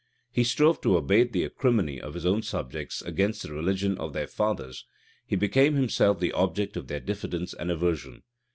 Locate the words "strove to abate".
0.43-1.31